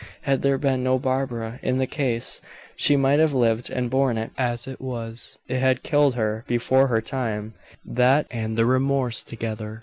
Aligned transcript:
Had 0.21 0.41
there 0.41 0.57
been 0.57 0.83
no 0.83 0.97
Barbara 0.97 1.59
in 1.61 1.77
the 1.77 1.85
case, 1.85 2.41
she 2.75 2.95
might 2.97 3.19
have 3.19 3.35
lived 3.35 3.69
and 3.69 3.87
borne 3.87 4.17
it; 4.17 4.31
as 4.35 4.67
it 4.67 4.81
was, 4.81 5.37
it 5.47 5.59
had 5.59 5.83
killed 5.83 6.15
her 6.15 6.43
before 6.47 6.87
her 6.87 7.01
time, 7.01 7.53
that 7.85 8.25
and 8.31 8.57
the 8.57 8.65
remorse 8.65 9.21
together. 9.21 9.79